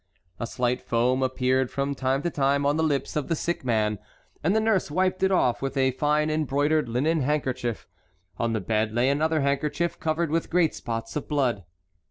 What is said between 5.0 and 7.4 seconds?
it off with a fine embroidered linen